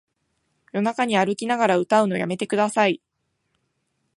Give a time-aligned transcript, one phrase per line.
[0.71, 3.03] 夜中に歩きながら歌うのやめてください